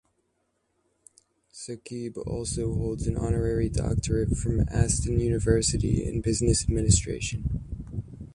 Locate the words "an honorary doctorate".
3.05-4.35